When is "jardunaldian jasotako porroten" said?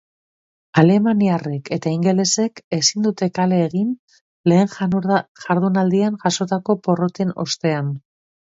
5.45-7.39